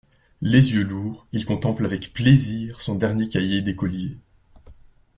Les 0.41 0.73
yeux 0.73 0.83
lourds, 0.83 1.27
il 1.31 1.45
contemple 1.45 1.85
avec 1.85 2.11
plaisir 2.11 2.81
son 2.81 2.95
dernier 2.95 3.27
cahier 3.29 3.61
d’écolier. 3.61 4.17